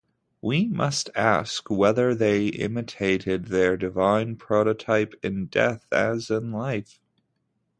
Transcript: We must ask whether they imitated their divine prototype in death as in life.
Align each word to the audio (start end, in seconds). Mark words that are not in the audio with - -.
We 0.41 0.67
must 0.67 1.11
ask 1.15 1.69
whether 1.69 2.15
they 2.15 2.47
imitated 2.47 3.49
their 3.49 3.77
divine 3.77 4.35
prototype 4.35 5.13
in 5.21 5.45
death 5.45 5.85
as 5.91 6.31
in 6.31 6.51
life. 6.51 6.99